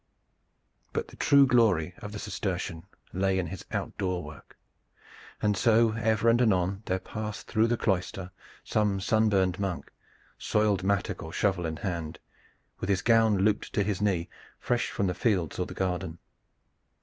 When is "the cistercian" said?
2.11-2.87